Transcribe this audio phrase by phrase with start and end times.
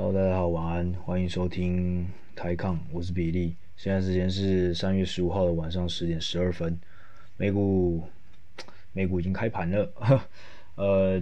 [0.00, 2.06] Hello，大家好，晚安，欢迎收听
[2.36, 3.56] 台抗，我是比利。
[3.76, 6.78] 现在时间是三月十五号的晚上十点十二分，
[7.36, 8.04] 美股
[8.92, 9.92] 美股已经开盘了。
[10.76, 11.20] 呃，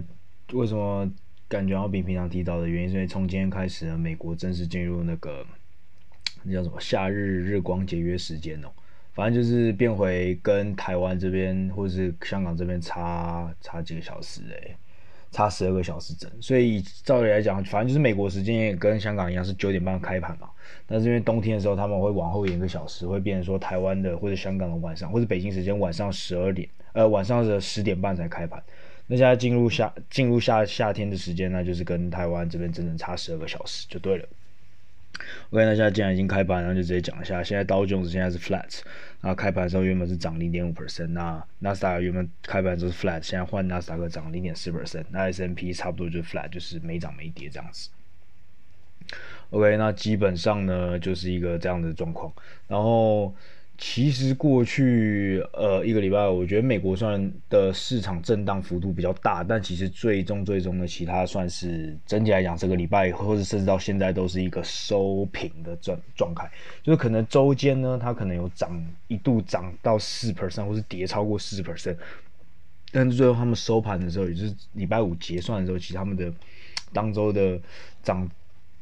[0.53, 1.11] 为什么
[1.47, 5.43] 感觉要比平常提早的原因，是因为从今天开始呢，美国正式进入那个
[6.43, 8.69] 那叫什么夏日日光节约时间哦。
[9.15, 14.77] 反正就是变回跟台湾这边或者是香港这边差差几个小时诶、
[15.31, 20.49] 差十二个小时整，所以照理来讲，反正就是美国时间也跟香港一样是九点半开盘嘛。
[20.85, 28.61] 但是因为冬天的时候他们会往后延一个小时，会变成说台湾的或者香港的晚上，或者北京时间晚上十二点，呃晚上的十点半才开盘。
[29.05, 34.27] 那现在进入夏进入夏夏天的时间呢，就是跟台湾这边整整差十二个小时就对了。
[35.49, 37.43] OK，那现在既然已经开盘，然后就直接讲一下。
[37.43, 38.81] 现在刀琼斯现在是 flat，
[39.21, 47.89] 然后开盘的时候原本是涨零点五 percent，那纳斯达克原本开盘就是 flat，现在换纳斯达克涨零点四 percent，那 S&P 差不多就是 flat，就是没涨没跌这样子。
[49.49, 52.31] OK，那基本上呢就是一个这样的状况，
[52.67, 53.33] 然后。
[53.79, 66.49] 其实过去呃一个礼拜，我觉得美国算的市场震荡幅度比较大，但其实最终最终的其他算是整体来讲，这个礼拜或者甚至到现在都是一个收平的状状态，
[66.81, 71.97] 就是可能周间呢，它可能有涨一度涨到四 percent，或是跌超过四 percent，
[72.91, 76.33] 但是最后他们收盘的时候，也就是礼拜五结算的时候，其实他们的
[76.91, 77.59] 当周的
[78.01, 78.27] 涨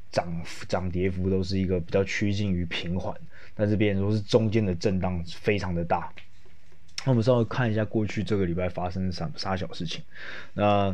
[0.10, 3.14] 涨涨跌幅都是一个比较趋近于平缓。
[3.56, 6.11] 但这边说是中间的震荡非常的大，
[7.06, 10.03] 那我们稍微看一下过去这个礼拜发生啥啥小事情。
[10.53, 10.94] 那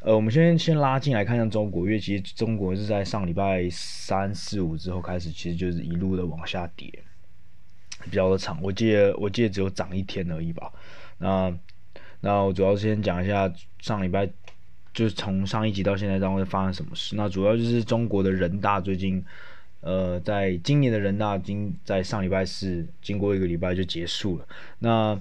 [0.00, 6.92] 呃，我们先先拉进来看一下中国，因为其实中国是在上礼拜三四五之后开始，其实就是一路的往下跌，
[8.04, 8.60] 比较的长。
[8.62, 10.70] 我记得我记得只有涨一天而已吧。
[11.16, 11.52] 那
[12.20, 13.50] 那我主要先讲一下
[13.80, 14.28] 上礼拜，
[14.92, 17.16] 就是从上一集到现在，当会发生什么事。
[17.16, 19.24] 那主要就是中国的人大最近。
[19.80, 24.46] 呃，在今年的人大经在上礼拜四经过一个礼拜就结束了。
[24.80, 25.18] 那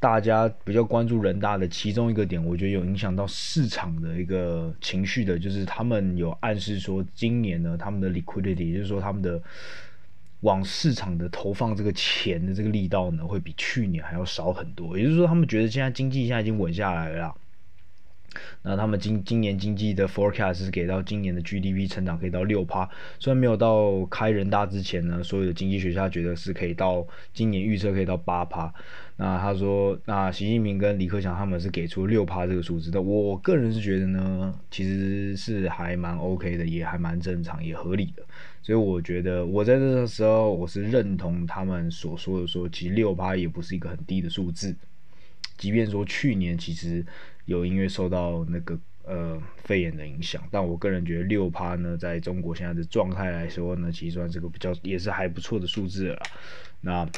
[0.00, 9.40] 大家比较关注人大的其中一个点，我觉得有影响到市场的一个情绪的，就是他们有暗示说，今年呢，他们的 liquidity，也就是说他们的
[10.40, 14.98] 往市场的投放这个钱的这个力道呢，会比去年还要少很多。
[14.98, 17.34] 也就是说，他们觉得现在经济现在已经稳下来了。
[18.62, 28.72] 那他们今今年经济的 forecast 是给到今年的 GDP 成长可以到六趴，虽然没有到开人大之前呢，所有的经济学家觉得是可以到今年预测可以到八趴。
[29.16, 38.24] 那他说，那习近平跟李克强他们是给出六趴这个数字的，我个人是觉得呢，其实是还蛮 OK 的，也还蛮正常，也合理的。
[38.60, 44.74] 所以我觉得我在这个时候我是认同他们所说的说，说其实六趴也不是一个很低的数字。
[45.56, 47.06] 即便说去年其实
[47.44, 56.22] 有因为受到那个呃肺炎的影响，但我个人觉得六趴呢，在中国现在的状态来说呢，其实算是个比较也是还不错的数字了。
[56.80, 57.08] 那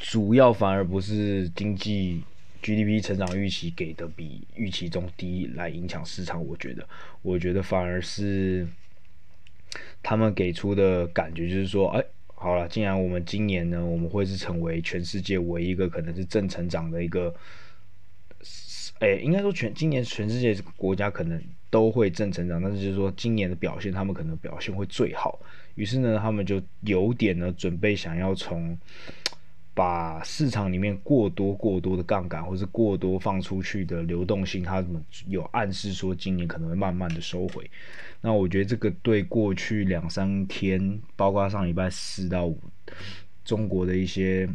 [0.00, 2.22] 主要反而不是经济
[2.62, 6.86] GDP 成长预期给的比预期中低来影响市场，我觉得，
[7.22, 8.66] 我觉得反而是
[10.02, 12.04] 他们给出的感觉就是说，哎。
[12.42, 17.34] 好了，既然我们今年呢，我们会是成为全世界唯一一个可能是正成长的一个，
[19.00, 25.40] 哎、应该说全今年全世界国家可能都会正成长，但是就是说今年的表现，他们可能表现会最好。
[25.74, 28.76] 于是呢，他们就有点呢准备想要从
[29.72, 37.70] 把市场里面过多过多的杠杆，或是过多放出去的流动性，他们有暗示说今年可能会慢慢的收回。
[38.20, 42.60] 那我觉得这个对过去两三天，包括上礼拜四到五，
[43.44, 44.46] 中国的一些，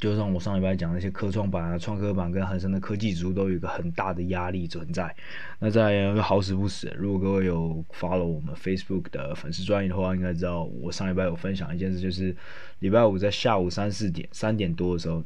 [0.00, 5.14] 就像我上礼拜讲那些科创板啊、创科板跟恒生的科技指数都有一个很大的压力存在。
[5.58, 12.34] 那在好死不死，如果各位有 follow 我们 Facebook 的粉丝专页的话，应该知道我上礼拜有分享一件事，就是
[12.78, 15.22] 礼拜五在下午三四点、三点多的时候，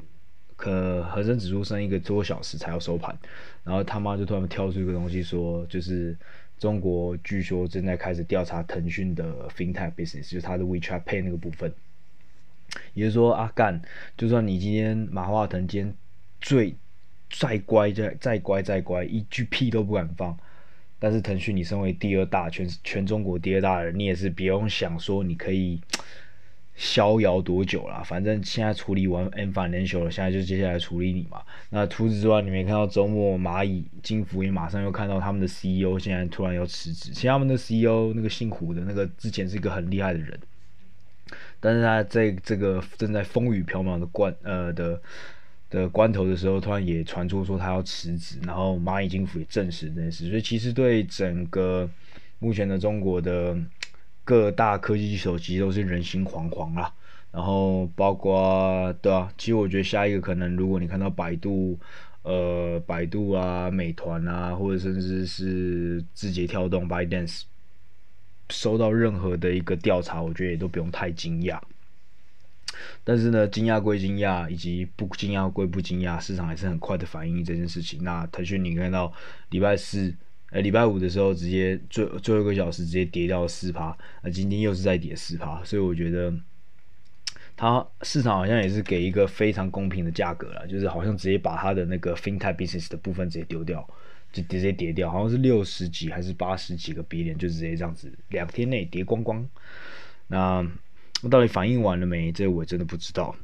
[0.56, 3.16] 可恒生指数剩一个多小时才要收盘，
[3.62, 6.16] 然后他妈就突然跳出一个东西说，就是。
[6.56, 11.70] 中国据说正在开始调查腾讯的 FinTech business，就是它的 WeChat Pay 那个部分。
[12.92, 13.80] 也就是说，阿、干，
[14.16, 15.94] 就算你今天马化腾今天
[16.40, 16.74] 最
[17.30, 20.36] 再乖再再乖再乖，一句屁都不敢放，
[20.98, 25.80] 但是腾讯你身为第二大全全中国第二大人，你也是别用想说你可以。
[26.76, 28.02] 逍遥多久了？
[28.02, 31.40] 反正现在处理完 Ant Financial 了，现在就接下来处理你嘛。
[31.70, 37.12] 那除此之外，你没看到周末蚂蚁金服也马上又看到他们的 CEO 现在突然要辞职。
[37.12, 40.36] 其实他们的 CEO 那个姓胡的那个之前是一个很厉害的人，
[41.64, 45.00] 但是他在这个正在风雨飘渺的关呃的
[45.70, 50.28] 的关头的时候，突然也传出说他要辞职，然后蚂蚁金服也证实这件事。
[50.28, 51.88] 所以其实对整个
[52.38, 53.56] 目前的中国的
[54.24, 56.92] 各大科技手机都是人心惶惶啊。
[57.32, 61.76] 然后包括对啊，其实我觉得下一个可能，如果你看到百度，
[62.22, 67.42] 呃，百度啊、美团啊，或者甚至是字节跳动、（ByDance），
[68.50, 71.60] 收到任何的一个调查，我觉得也都不用太惊讶。
[73.02, 78.02] 但是呢，惊讶归惊讶，以及不惊讶归不惊讶，市场还是很快的反应这件事情。
[78.02, 79.12] 那腾讯，你看到
[79.50, 80.14] 礼拜四、
[80.50, 86.32] 呃礼拜五的时候，直接最最后一个小时直接跌掉四趴，那今天又是在跌四趴，所以我觉得。
[87.56, 93.88] 它市场好像也是给一个非常公平的价格了，就是好像直接把它的那个 FinTech business 的部分直接丢掉，
[94.34, 99.48] 就直接跌掉，好像是六十几还是八十几个 b 点就直接这样子两天内跌光光。
[100.26, 100.62] 那
[101.30, 102.30] 到底反应完了没？
[102.30, 103.34] 这我真的不知道。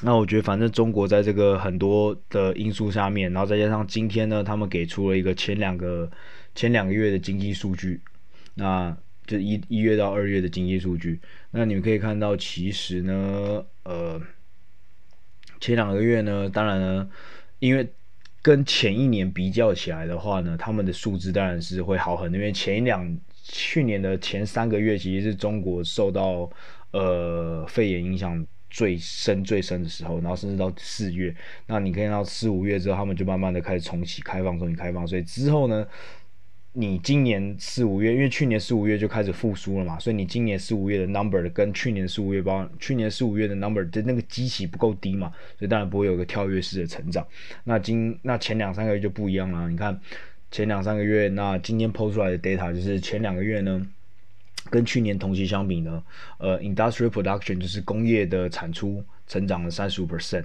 [0.00, 6.10] 那我觉得反正中国在这个很多的因素下面，然后再加上今天呢，他们给出了一个前两个
[6.54, 8.00] 前两个月的经济数据，
[8.54, 8.96] 那。
[9.26, 11.20] 就一一月到二月的经济数据，
[11.50, 14.18] 那你们可以看到，其实呢，呃，
[15.60, 17.10] 前两个月呢，当然呢，
[17.58, 17.86] 因为
[18.48, 26.50] 跟前一年比较起来的话呢，他们的数字当然是会好很多，因为前一两去年的前三个月，其实是中国受到
[26.92, 31.36] 呃肺炎影响最深最深的时候，然后甚至到四月，
[31.66, 35.86] 那你可以看到四五月之后，他们就慢慢的开始重启开放，重新开放，所以之后呢。
[36.80, 47.26] 你今年四五月，因为去年四五月就开始复苏了嘛，所以你今年四五月的 number 跟去年四五月包，去年四五月的 number 的那个基期不够低嘛，所以当然不会有个跳跃式的成长。
[47.64, 50.00] 那今那前两三个月就不一样了，你看
[50.52, 53.84] 前两三个月，那今天抛出来的 data 就是前两个月呢，
[54.70, 56.00] 跟去年同期相比呢，
[56.38, 60.44] 呃，industrial production 就是工业的产出成长了三十五 percent，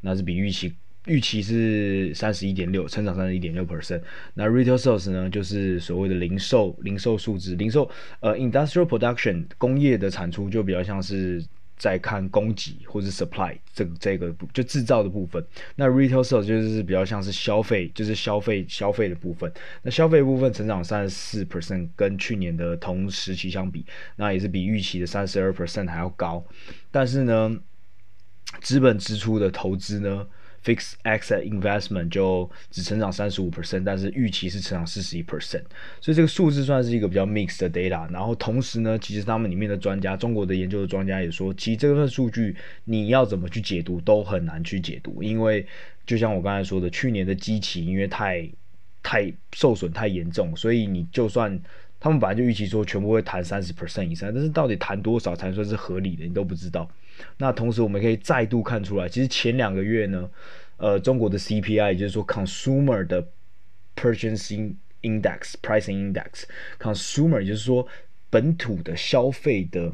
[0.00, 0.74] 那是比预期。
[1.06, 4.00] 预期是三十一点六，成长三十一点六 percent。
[4.34, 7.88] 那 retail sales 呢，就是所谓的零售零售数字，零售
[8.20, 11.44] 呃 industrial production 工业的产出就比较像是
[11.76, 15.44] 在看供给或者 supply 这个这个就制造的部分。
[15.74, 19.52] 那 retail sales 就是比较像是消费，就是消费消费的部分。
[19.82, 23.84] 那消费部分成长三十四 percent，跟去年的同时期相比，
[24.16, 26.44] 那也是比预期的三十二 percent 还要高。
[26.90, 27.56] 但是呢，
[28.62, 30.26] 资本支出的投资呢
[30.66, 35.62] ？Fixed asset investment 就只成长三十五 percent，但是预期是成长四十一 percent，
[36.00, 38.10] 所以这个数字算是一个比较 mixed 的 data。
[38.10, 45.64] 然后同时呢，其实他们里面的专家，中国的研究的专家也说，其实这份数据你要怎么去解读都很难去解读，因为
[46.04, 48.50] 就像我刚才说的，去年的基期因为太
[49.04, 51.56] 太受损太严重，所以你就算
[52.00, 56.90] 他们本来就预期说全部会弹三十 percent 以上，但是到底弹多少才算是合理的，你都不知道。
[57.38, 60.30] 那同时，我们可以再度看出来，其实前两个月呢，
[60.76, 63.28] 呃，中国的 CPI，也就是说 Consumer 的
[63.94, 67.86] Purchasing Index、Pricing Index，Consumer 就是说
[68.30, 69.92] 本土的消费的。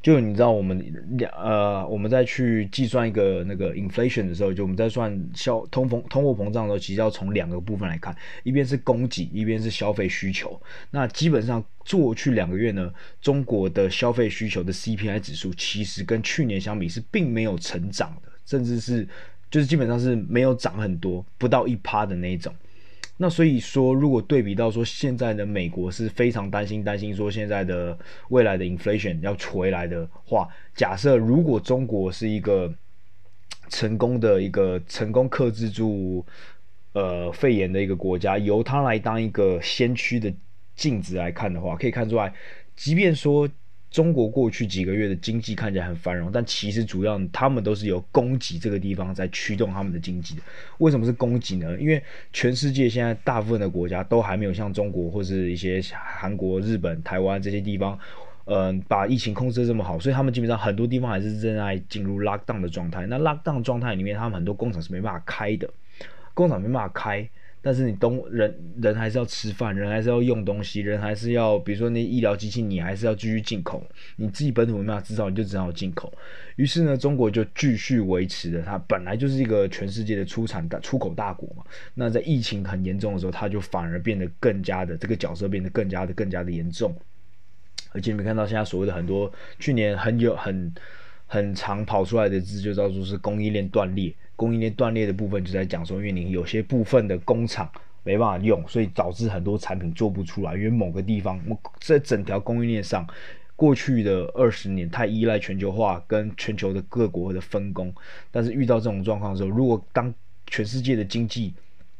[0.00, 0.78] 就你知道，我们
[1.18, 10.60] 两呃，我们在去计算一个那个 inflation 的时候，就我们在算消通膨通货膨胀的时候，其实要从两个部分来看，一边是供给，一边是消费需求。
[10.90, 19.06] 那基本上过去两个月呢，中国的消费需求的 CPI 指数其实跟去年相比是并没有成长的，甚至是
[19.50, 22.54] 就是基本上是没有涨很多，不到一趴的那一种。
[23.20, 27.98] 那所以说，如果对比到说现在的美国是非常担心担心说现在的
[28.28, 32.72] 未来的 inflation 要回来的话，假设如果中国是一个
[33.68, 36.24] 成功的一个成功克制住
[36.92, 40.32] 呃肺炎的一个国家，由它来当一个先驱的
[40.76, 42.32] 镜子来看的话，可以看出来，
[42.74, 43.48] 即便说。
[43.90, 50.42] 中国过去几个月的经济看起来很繁荣，但其实主要他们都是由供给这个地方在驱动他们的经济的。
[50.78, 51.74] 为什么是供给呢？
[51.80, 52.02] 因为
[52.32, 57.98] 全世界现在大部分的国家都还没有像中国或是一些韩国、日本、台湾这些地方，
[58.44, 63.06] 嗯、把疫情控制的这么好，所以他们基本上很多地方还是正在进入 lockdown 的状态。
[63.06, 65.68] 那 lockdown 状态里面，他们很多工厂是没办法开的，
[66.34, 67.28] 工厂没办法开。
[67.60, 73.84] 但是你东人人还是要吃饭，人还是要用东西，人还是要，比如说那医疗机器，你还是要继续进口。
[74.16, 76.12] 你自己本土没办法制造，你就只好进口。
[76.56, 81.64] 于是呢，中国就继续维持着它本来就是一个全世界的出产大出口大国嘛。
[81.94, 86.94] 那在疫情很严重的时候，它就反而变得更加的这个角色变得更加的更加的严重。
[87.90, 90.72] 而且你们看到现在所谓的很多去年很有很
[91.26, 94.14] 很常跑出来的字，就叫做是供应链断裂。
[94.38, 97.68] 供应链断裂的部分就在讲说，因为你有些部分的工厂
[98.04, 100.54] 没办法用，所以导致很多产品做不出来。
[100.54, 101.40] 因为某个地方，
[101.80, 103.04] 在整条供应链上，
[103.56, 107.92] 过去的二十年太依赖全球化跟全球的各国的分工。
[108.30, 110.14] 但是遇到这种状况的时候，如果当
[110.46, 111.52] 全世界的经济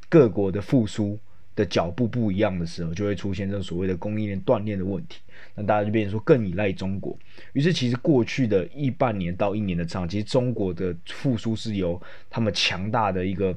[0.08, 1.18] 各国的复苏
[1.56, 5.18] 的脚步不一样的时候，就会出现这种所谓的供应链断裂的问题。
[5.58, 7.18] 那大家就变成说更依赖中国。
[7.52, 12.00] 于是其实过去的一半年到一年的这样，其实中国的复苏是由
[12.30, 13.54] 他们强大的一个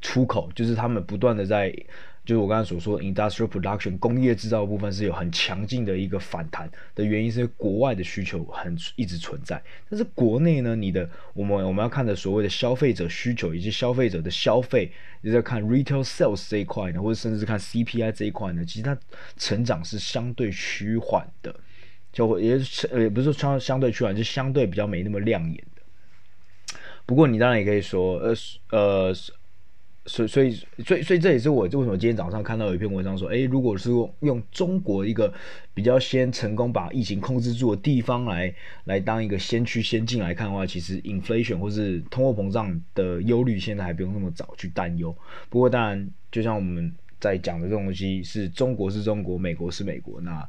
[0.00, 1.72] 出口，就是他们不断的在。
[2.26, 14.90] 就是我刚才所说 industrial production 工业制造部分是有很强劲的一个反弹的原因，是国外的需求很一直存在，但是国内呢，你的我们我们要看的所谓的消费者需求以及消费者的消费，
[15.20, 18.98] 你在看 retail sales 这一块呢，或者甚至是看 CPI 这一块呢，其实它
[19.36, 21.54] 成长是相对趋缓的，
[22.12, 25.64] 就也是呃也不是说相相对趋缓，就相对比较没那么亮眼。
[27.06, 28.34] 不过你当然也可以说，呃
[28.70, 29.14] 呃。
[30.06, 30.50] 所以，所以，
[30.84, 35.32] 所以，所以这也是我为什么今天早上看到有一篇文章说，诶，如果是用用中国一个
[35.74, 45.14] 比较先成功把疫情控制住的地方来来当一个先驱先进来看的话，其实 inflation 或是通货膨胀的忧虑现在还不用那么早去担忧。
[45.50, 50.48] 不过，当然，就像我们在讲的这种东西，是中国是中国，美国是美国，那。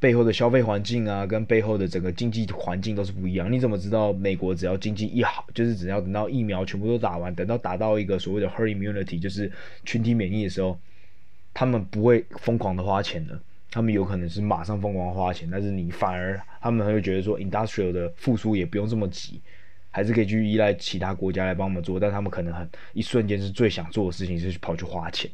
[0.00, 3.52] 背后的消费环境啊，跟背后的整个经济环境都是不一样。
[3.52, 9.52] 你怎么知道美国只要经济一好，就是只要等到疫苗全部都打完，等到达到一个所谓的 herd immunity，就是
[9.84, 10.78] 群体免疫的时候，
[11.52, 13.38] 他们不会疯狂的花钱的。
[13.70, 19.38] 他们有可能是马上疯狂花钱，但是你反而他们会觉得说，industrial 的复苏也不用这么急，
[19.90, 22.00] 还是可以去依赖其他国家来帮我们做。
[22.00, 25.30] 但他们可能很一瞬间是最想做的事情是去跑去花钱，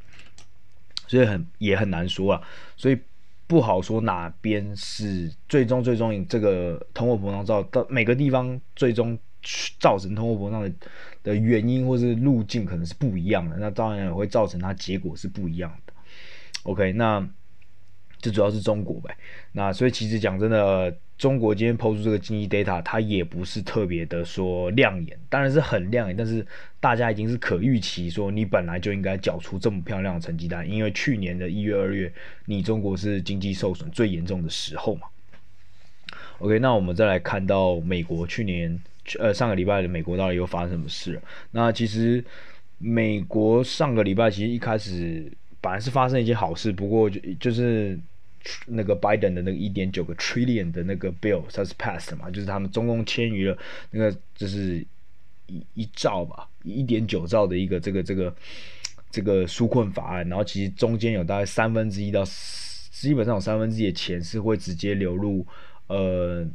[1.06, 2.42] 所以很也很难说啊。
[2.76, 2.98] 所以。
[3.46, 9.16] 不好说哪边是最终最终这个通货膨胀造到每个地方最终
[9.78, 10.72] 造成通货膨胀的
[11.22, 15.92] 的原因或是路径可能是不一样的，那当然也会造成它结果是不一样的。
[16.64, 17.28] OK，那
[18.26, 19.16] 这主要是中国呗。
[19.52, 20.94] 那所以其实讲真的。
[21.18, 26.46] 中国今天抛出这个经济 data，它也不是特别的说亮眼，当然是很亮眼，但是
[26.78, 32.12] 大家已经是可预期说你本来就应该缴出这么漂亮的成绩单，因为去年的一月、二月，
[32.44, 35.08] 你中国是经济受损最严重的时候嘛。
[36.40, 38.78] OK，那我们再来看到美国去年，
[39.18, 41.18] 呃，上个礼拜的美国到底又发生什么事？
[41.52, 42.22] 那其实
[42.76, 47.98] 美国上个礼拜其实一开始本来是发生一件好事，不过就就是。
[48.66, 53.58] 那个拜登的那个一点九个 trillion 的那个 bill，它是 passed 嘛，就是他们总共签约了
[53.90, 54.84] 那个就是
[55.46, 58.34] 一一兆吧，一点九兆的一个这个这个
[59.10, 62.24] 这个纾困法案，然后其实中间有大概三分之一到
[62.90, 65.46] 基本上有三分之一的钱是会直接流入
[65.86, 66.46] 呃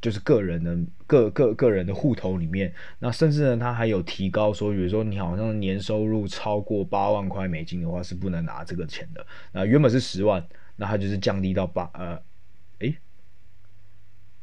[0.00, 10.46] 就是个人的个个个人的户头里面，那甚至呢他还有提高说，比如说你好像年收入超过八万块美金的话是不能拿这个钱的，那原本是十万。
[10.76, 12.22] 那它就是降低到八呃，
[12.80, 12.94] 诶，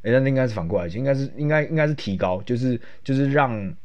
[0.02, 3.76] 诶，那应该是反过来，应该是应该应该是提高，就是就是让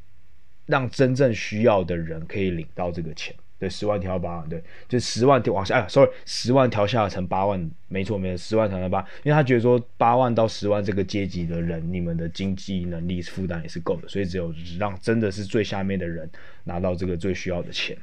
[0.65, 16.29] 让真正需要的人可以领到这个钱，对，十万调到八万，对，就十万调往下，哎，sorry，十万调下成八万，没错没错，十万调到八，因为他觉得说八万到十万这个阶级的人，你们的经济能力负担也是够的，所以只有让真的是最下面的人
[16.63, 17.96] 拿到这个最需要的钱。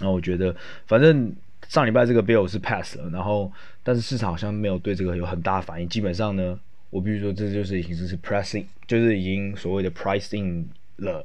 [0.00, 0.56] 那我觉得
[0.86, 1.36] 反正。
[1.72, 3.50] 上礼拜这个 bill 是 pass 了，然后
[3.82, 5.88] 但是市场好像没有对这个有很大反应。
[5.88, 6.60] 基本上呢，
[6.90, 11.24] 我必须说这就是已经是 pricing，就是已经所谓的 pricing 了。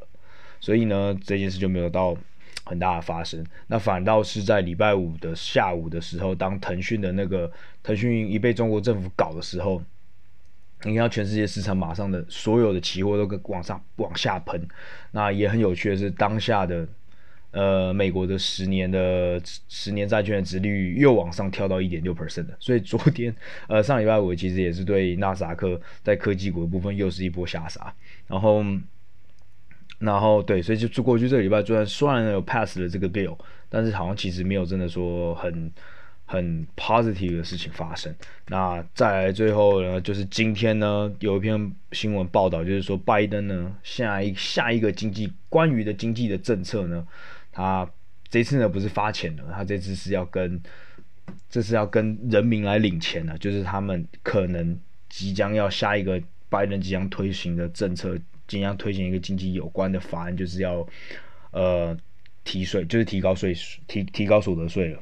[0.62, 2.16] 所以呢，这件事就没有到
[2.64, 3.46] 很大的发生。
[3.68, 7.52] 那反倒是在礼拜五的下午的时候，当腾讯的那个
[7.84, 9.84] 腾讯一被中国政府搞的时候，
[10.84, 14.66] 你看全世界市场马上的所有的期货都跟往上往下喷。
[15.12, 16.88] 那也很有趣的是，当下的。
[17.52, 23.34] 呃，美国的十年的十年债券的殖率又往上跳到一点六 percent，所以昨天
[23.68, 27.92] 呃上礼拜五其实也是对纳斯达克在科技股的部分又是一波下杀，
[28.28, 28.64] 然后
[30.00, 33.36] 然后对，所以就过去这个礼拜虽然虽然有 pass 了这个 bill，
[33.70, 35.72] 但是好像其实没有真的说很
[36.26, 38.14] 很 positive 的事情发生。
[38.50, 47.08] 那再来最后呢，就是今天呢有一篇新闻报道，就是说拜登呢下一下一个经济关于的经济的政策呢。
[47.58, 47.90] 他
[48.30, 50.62] 这次呢不是发钱了，他这次是要跟，
[51.50, 58.16] 这是要跟人民来领钱的，就是他们可能即将要下一个拜登即将推行的政策，
[58.48, 60.88] 即将推行一个经济有关的法案，就是要
[61.50, 61.98] 呃
[62.44, 63.56] 提税，就是提高税，
[63.88, 65.00] 提提高所得税了。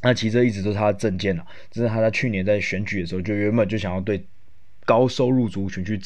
[0.00, 4.24] 那其实这一直都是他的政见了，这是他在去年在选举的时候就原本就想要对
[4.86, 6.00] 高收入族群去。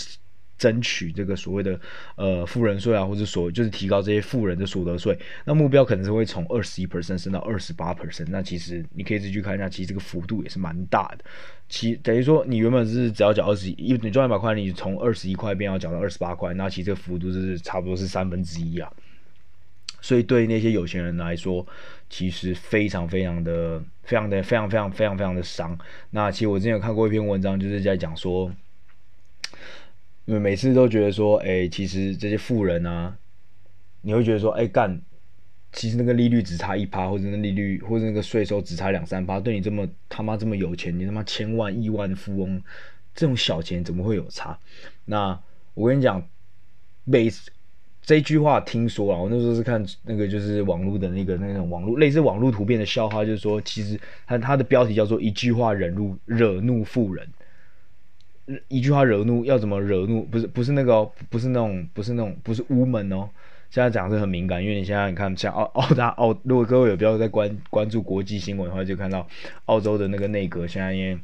[0.61, 1.81] 争取这个所谓的
[2.17, 8.27] 呃富人税啊，或者所就是提高这些富人的所得税，那目标可能是会从二十一 percent 升到二十八 percent。
[8.29, 11.25] 那其实你可以自己去看一下，其实这个幅度也是蛮大的。
[11.71, 18.93] 其等于说你原本是只要缴二十一，你赚一百块，你从二十一块变要缴到二十八块，那其实这个幅度就是差不多是三分之一啊。
[20.03, 21.67] 所以对那些有钱人来说，
[22.09, 25.79] 其实非常非常的、非常的、非常非常非常非常的伤。
[26.11, 28.51] 那其实我之前有看过一篇文章，就是在讲说，
[30.25, 33.17] 因为每次都觉得说，哎，其实这些富人啊，
[34.03, 35.01] 你会觉得说，哎干，
[35.73, 42.63] 其实那个利率只差一趴，或者那利率或者那个税收只差两三趴，对你这么他妈这么有钱，你他妈千万亿万富翁，
[43.15, 44.59] 这种小钱怎么会有差？
[45.05, 45.41] 那
[45.75, 46.27] 我跟你讲，
[47.05, 47.31] 每。
[48.03, 57.29] 这句话听说啊，我那时候是看那个就是网络的那个那种网络类似网络图片的笑话，就是说其实他他的标题叫做一句话惹怒惹怒富人，
[58.69, 60.23] 一句话惹怒要怎么惹怒？
[60.25, 63.29] 不是不是那个、不是那种不是那种不是 woman 哦，
[63.71, 69.27] 现在讲是很敏感，因为你现在你看像澳澳大澳，如果各位有比较在关关注国际新闻的话，就看到
[69.67, 71.19] 澳洲的那个内阁现在因为。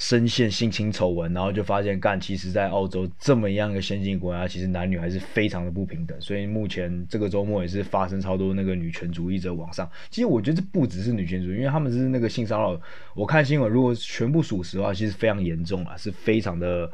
[0.00, 6.18] 深陷性侵丑闻，然后就发现干，其实，在澳洲这么样一个先进国家，其实男女还是非常的不平等。
[6.18, 9.86] 所以目前这个周末也是发生超多那个女权主义者往上。
[10.08, 12.80] 其实我觉得这不只是女权主义，因为他们是那个性骚扰。
[13.14, 16.90] 我看新闻，如果全部属实的话，其实非常严重啊，是非常的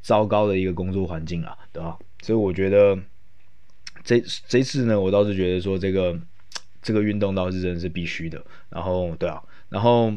[0.00, 1.98] 糟糕的一个工作环境啊，对吧？
[2.22, 2.98] 所以我觉得
[4.02, 6.18] 这这次呢，我倒是觉得说这个
[6.80, 8.42] 这个运动倒是真的是必须的。
[8.70, 10.10] 然后，对啊，然后。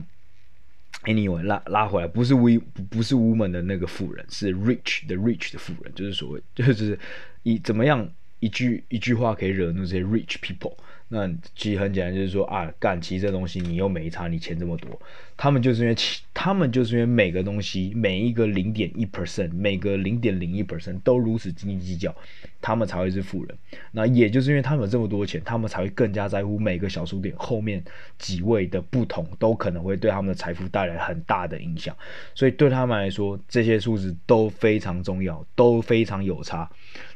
[1.03, 6.99] Anyway，拉拉回来，不是 we 不是 woman 的那个富人，是 rich 的 rich 的富人，就是所谓就是
[7.43, 8.07] 一怎么样
[8.39, 10.75] 一句一句话可以惹怒这些 rich people。
[11.11, 15.01] 那其实很简单，就是说啊，干，其实这东西你又没差，你钱这么多，
[15.35, 15.95] 他们就是因为
[16.35, 22.15] 他们就是因为每个东西每一个零点一 percent，每个零点零一 percent 都如此斤斤计较，
[22.61, 23.57] 他们才会是富人。
[23.91, 27.83] 那也就是因为他们有这么多钱，他们才会更加在乎每个小数点后面
[28.19, 31.97] 几位的不同，都可能会对他们的财富带来很大的影响。
[32.35, 36.69] 所以对他们来说，这些数字都非常重要，都非常有差。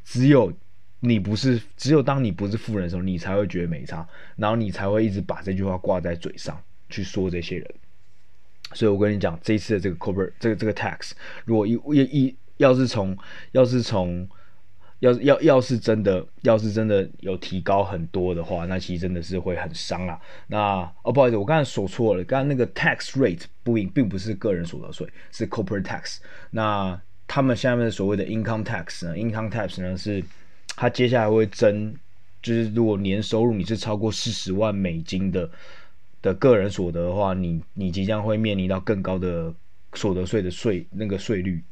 [0.04, 0.52] 只有。
[1.05, 4.07] 你不是，只有当你不是富人的时候，你才会觉得没差，
[4.38, 6.57] 然后你才会一直把这句话挂在嘴上
[6.89, 7.69] 去说这些人。
[8.72, 11.12] 所以我跟你讲，这一次的这个 corporate 这个这个 tax，
[11.43, 13.18] 如果一一一要是从
[13.51, 14.25] 要是从
[15.00, 20.18] 要要要是真的要是真的有提高很多的话，那其实真的是会很伤啊。
[20.48, 26.20] 那哦，不好意思，我刚才说错了，刚刚那个 tax rate 不应并不是个人所得税，是 corporate tax。
[26.51, 30.24] 那他们下面所谓的 income tax 呢？income tax 呢是。
[30.75, 31.94] 他接下来会增，
[32.42, 35.50] 就是如果年收入你是超过四十万美金的
[36.22, 39.53] 的个人所得的话，你你即将会面临到更高的
[39.94, 41.64] 所得税的税那个税率。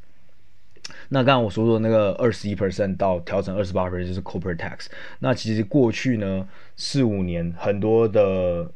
[1.10, 4.88] 那刚刚我说说那个二十一 percent 到调成二十八 percent 就是 corporate tax。
[5.20, 8.72] 那其实过去呢四五年很多的。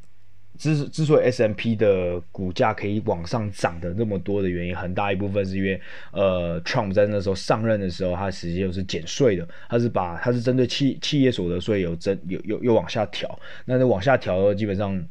[0.58, 5.80] 之之所以 S M P 的股价可以往上涨的那么多的原因，很大一部分是因为，
[6.12, 15.06] 呃，Trump 在那时候上任的时候，他实际又是减税的，他是把他是针对企企业所得税有增有有有往下调，那那往下调，基本上，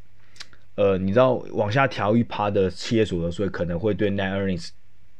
[0.74, 4.70] 呃，你知道往下调一趴的企业所得税可能会对 Net Earnings。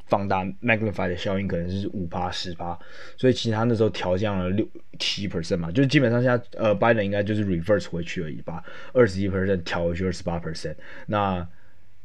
[0.06, 2.78] 放大 magnify 的效应可能是五趴十趴，
[3.16, 8.62] 所以其实他那时候调降了六七 percent 嘛，就是基本上现在呃，Biden 应该就是 reverse 回去而已，把
[8.92, 10.74] 二十一 percent 调回去二十八 percent。
[11.06, 11.46] 那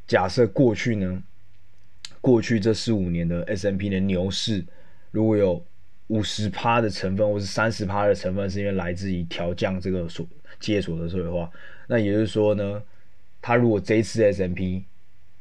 [0.07, 1.21] 假设过去呢，
[2.21, 4.63] 过去这四五年的 S M P 的牛市，
[5.12, 5.63] 如果有
[6.07, 10.25] 五十趴的成分或是三十趴的成分是因为来自于调降这个所
[10.59, 11.51] 企业所得税的话，
[11.88, 12.81] 那也就是说呢，
[13.41, 14.83] 他如果这一次 S M P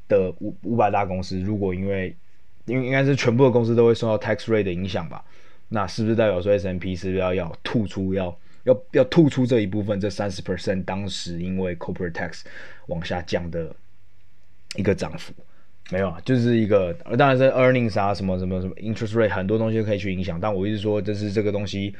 [0.09, 2.15] 的五五百大公司如果因为
[2.69, 5.25] 应应该是全部的公司都会受到 tax rate 的影响吧？
[5.71, 12.43] 那是不是代表说 S M P 是不要要吐出要要要吐出这一部分这三十 percent 当时因为 corporate tax
[12.87, 13.75] 往下降的
[14.77, 15.33] 一个涨幅？
[15.91, 21.95] 没有啊，就是一个当然是 earnings 啊什么什么什么 interest rate 很多东西可以去影响，但我一直说这是这个东西。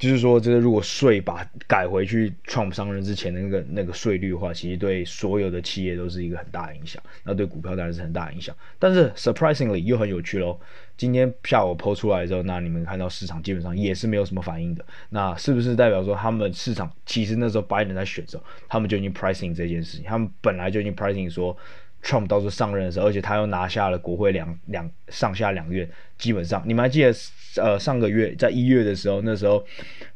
[0.00, 7.02] 就是说，这个如果税把改回去 Trump 上任之前的那个那个税率的话，其实对所有的企业都是一个很大的影响。
[7.22, 8.56] 那对股票当然是很大的影响。
[8.78, 10.58] 但是 surprisingly 又很有趣喽。
[10.96, 14.82] 今天下午抛出来之后，那你们看到市场基本上也是没有什么反应的。
[15.10, 21.54] 那是不是代表说他们市场其实那时候拜登在选的时候，他们就已经 pricing 这件事情，他们本来就已经 pricing 说。
[22.02, 27.12] Trump 到时候上任的时候，而且他又拿下了国会两两上下两院，基本上你们还记得，
[27.56, 29.64] 呃，上个月在一月的时候，那时候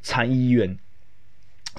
[0.03, 0.79] 参议院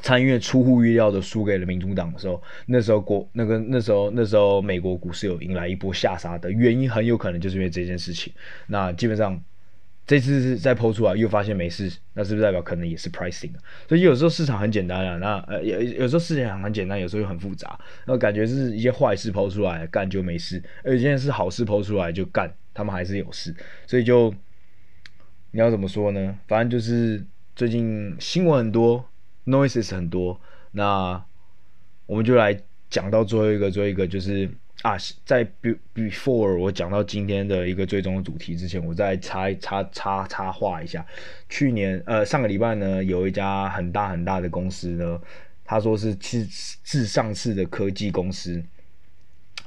[0.02, 8.32] 参议院出乎预料的输给了民主党的时候，那时候国那个那时候那时候美国股市有迎来一波下杀的原因，很有可能就是因为这件事情。
[8.68, 9.42] 那基本上。
[10.08, 13.52] 这次是再抛出来又发现没事，那是不是代表可能也是 pricing？
[13.88, 17.80] 所以有时候市场很简单啊，那呃有有时候市场很简单，有时候又很复杂。
[18.06, 23.56] 那感觉是一些坏事抛出来干就没事，而有些是好事抛出来就干，他们还是有事。
[23.88, 24.32] 所以就
[25.52, 26.38] 你要怎么说呢？
[26.48, 29.10] 反正就是最近新闻很多
[29.46, 30.40] ，noises 很多。
[30.74, 31.24] 那
[32.06, 32.56] 我们就来
[32.90, 34.48] 讲到最后一个，最后一个就是
[34.86, 34.96] 啊，
[35.26, 41.04] 在 be before 我讲到今天的一个最终的主题之前，我再插插插插话一下。
[41.50, 45.20] 去年呃上个礼拜呢，有一家很大很大的公司呢，
[45.64, 46.46] 他说是是
[46.84, 48.64] 自上市的科技公司，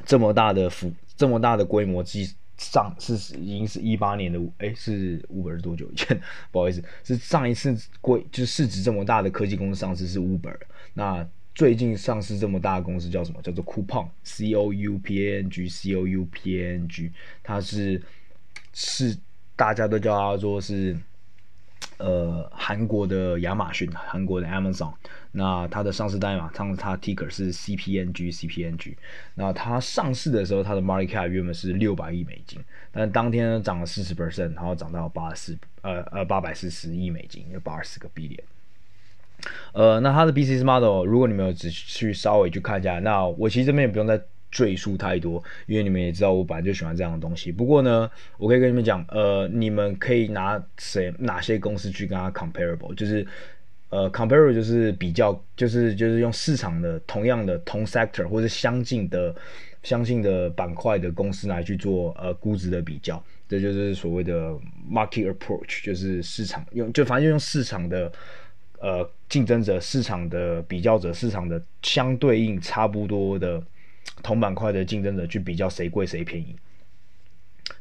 [0.04, 6.16] 这么大的幅这么大的规模，即上是已经是一八年的哎是 Uber 是多久以前？
[6.52, 10.56] 不好意思，是上一次规就是市值这么大的科技公司上市是 Uber，
[10.94, 11.28] 那。
[11.58, 13.42] 最近上市这么大的公司叫什么？
[13.42, 17.10] 叫做 Coupang，C O U P A N G，C O U P A N G，
[17.42, 18.00] 它是
[18.72, 19.18] 是
[19.56, 20.96] 大家都叫它做是
[21.96, 24.94] 呃韩国的亚马逊，韩国的 Amazon。
[25.32, 28.96] 那它的上市代码，它它 ticker 是 C P N G，C P N G。
[29.34, 32.60] 那它上市的时候，它的 market cap 原本是六百亿美金，
[32.92, 38.44] 但当天呢涨了四十 percent，然后涨到八十呃呃八百四十亿美金，有八十个 billion。
[39.72, 44.20] 呃，那它的 basis model，如果你们有只去稍微去看一下，那我其实这边也不用再
[44.50, 47.52] 赘述太多，因为你们也知道我本来就喜欢这样的东西。
[47.52, 53.24] 不过呢，我可以跟你们讲，呃，你们可以拿谁哪些公司去跟它 comparable，就是
[53.90, 59.34] 呃 comparable 就是比较，就是就是用市场的同样的同 sector 或者相近的
[59.82, 64.50] 相近的板块的公司来去做呃估值的比较，这就是所谓的
[64.90, 68.10] market approach，就是市场用就反正就用市场的。
[68.80, 73.62] 呃，竞争者、市场的比较者、市场的相对应差不多的
[74.22, 76.56] 同板块的竞争者去比较谁贵谁便宜，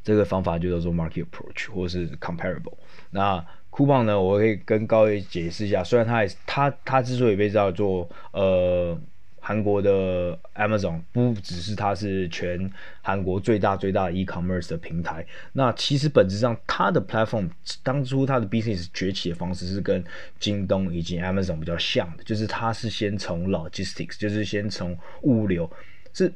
[0.03, 2.73] 这个方法就叫做 market approach 或是 comparable。
[3.11, 8.99] 那 coupon 呢，我可以跟各位解释一下，虽然它也它它之所以被叫做呃。
[9.47, 12.69] 韩国的 Amazon 不只是它是全
[13.01, 17.49] 韩国最大最大的 e-commerce 的平台，那其实本质上它的 platform
[17.81, 20.03] 当初它的 business 崛起的方式是跟
[20.37, 25.71] 京东以及 Amazon 比较像的，就是它是先从 logistics，就是先从物流
[26.11, 26.29] 是。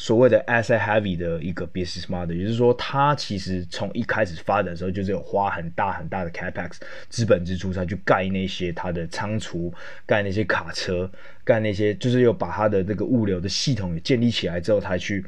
[0.00, 6.76] 所谓的 asset heavy 的一个 business model，也就是说，它其实从一开始发展的时候，就是有花很大很大的 capex
[7.08, 9.74] 资本支出，才去盖那些它的仓储，
[10.06, 11.10] 盖那些卡车，
[11.42, 15.24] 盖那些，就是有把它的这个物流的系统也建立起来之后，才去，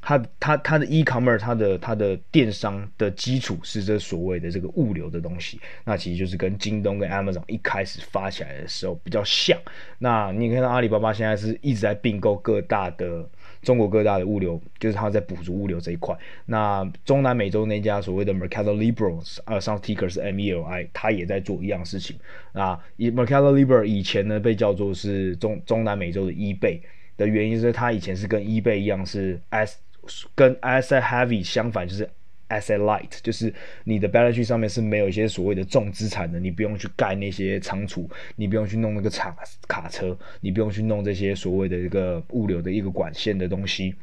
[0.00, 9.56] 它它它的 e-commerce，它的它的电商的基础是这所谓的这个物流的东西，那其实就是跟京东跟 Amazon 一开始发起来的时候比较像。
[10.00, 13.24] 那你看到阿里巴巴现在是一直在并购各大的。
[13.62, 16.16] 中国各大的物流，就是他在补足物流这一块。
[16.46, 22.16] 那中南美洲那家所谓的 Mercado Libre，呃，上 ticker 是 MELI，他也在做一样事情。
[22.52, 26.80] 那，以 Mercado Libre 以前呢被叫做是中中南美洲的 eBay
[27.16, 29.78] 的原因是它以前是跟 eBay 一样是 S
[30.34, 32.08] 跟 as Heavy 相反，就是。
[32.48, 33.52] Asset light 就是
[33.84, 43.94] 你的 balance sheet 上面是没有一些所谓的重资产的，你不用去盖那些仓储，你不用去弄那个卡卡车，你不用去弄这些所谓的一个物流的一个管线的东西，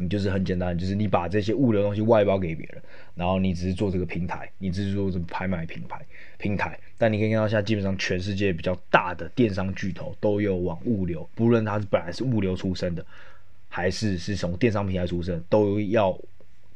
[0.00, 2.82] 你就是很简单，就是你把这些物流东西外包给别人，
[3.14, 6.04] 然后你只是做这个平台，你只是做这个拍卖品牌
[6.38, 6.76] 平台。
[6.98, 13.06] 但你可以看到，现在基本上全世界比较大的电商巨头都有往物流，不论他是本来是物流出身的，
[13.68, 16.18] 还是是从电商平台出身，都要。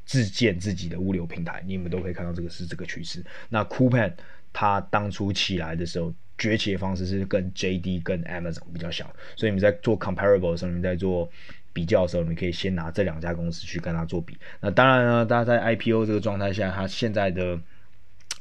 [0.07, 3.23] 自建自己的物流平台，你们都可以看到这个是这个趋势。
[3.51, 4.13] 那 Coupang
[4.53, 11.29] 它当初起来的时候，崛起的方式是跟 JD 跟 Amazon 比较像，所以你们在做 comparable 的时候，你们在做
[11.73, 14.39] 比较的时候，你可以先拿这两家公司去跟它做比。
[14.61, 17.61] 那当然呢，大家在 IPO 这个状态下，它现在的。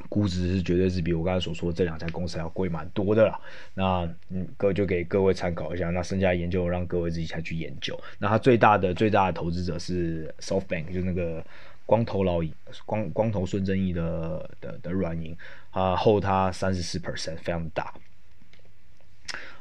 [0.09, 3.39] 估值是绝对是比我刚才所说的这两家公司要贵蛮多的啦。
[3.73, 5.89] 那嗯，各就给各位参考一下。
[5.89, 7.99] 那剩下的研究让各位自己下去研究。
[8.19, 11.43] 那它最大的最大的投资者是 SoftBank，就是那个
[11.85, 12.41] 光头老
[12.85, 15.35] 光光头孙正义的的的软银
[15.71, 17.93] 啊，后他三十四 percent，非常大。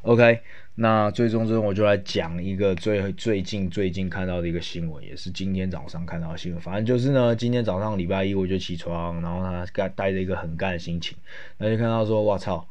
[0.03, 0.41] OK。
[0.77, 6.61] 那最终最终我就来讲一个最最近最近看到的一个新闻，也是今天早上看到的新闻。
[6.61, 11.17] 反正就是呢，今天早上礼拜一我就起床，然后呢带带着一个很干的心情，
[11.59, 12.67] 那就看到说，哇操！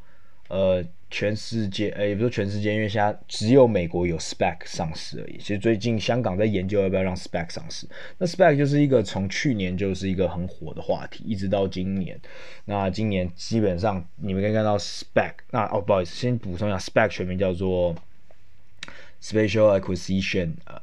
[0.53, 5.39] 呃，全世界，呃，也不是全世界，因为现在只有美国有 SPAC 上市而已。
[5.39, 7.87] 其实最近香港在研究要不要让 SPAC 上市。
[8.19, 12.19] 那 SPAC 就是一个从去年就是一个很火的话题，一直到今年。
[12.65, 17.95] 那今年基本上你们可以看到 SPAC，那哦，不好意思，先补充一下，SPAC 全名叫做
[19.23, 20.79] Special Acquisition，呃，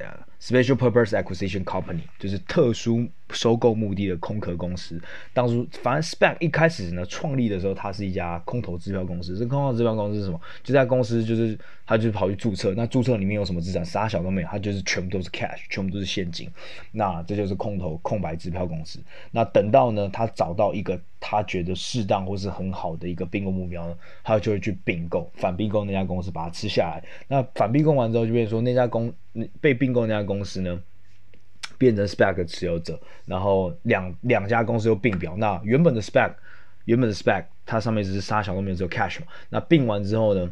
[0.00, 5.00] 呃，Special Purpose Acquisition Company，就是特殊收购目的的空壳公司。
[5.32, 9.36] 当初反正 Spec 一开始呢创立的时候，它是一家空头支票公司。
[9.36, 10.40] 这空头支票公司是什么？
[10.62, 13.84] 这家公司就是他就是跑去注册，那注册里面有什么资产？
[13.84, 16.50] 啥小都没有，它就是全部都是 cash，全部都是现金。
[16.92, 18.98] 那这就是空头空白支票公司。
[19.30, 27.02] 那等到呢，他找到一个他觉得适当或是很好的一个并购目标呢，他就会去并购，反并购那家公司，把它吃下来。
[27.28, 29.12] 那反并购完之后，就变成说那家公
[29.60, 30.80] 被并购那家公司呢，
[31.78, 35.36] 变成 SPAC 持有者，然后两两家公司又并表。
[35.36, 36.32] 那原本的 SPAC，
[36.84, 39.26] 原本的 SPAC，它上面只是杀小都没有，只有 cash 嘛。
[39.50, 40.50] 那并完之后呢，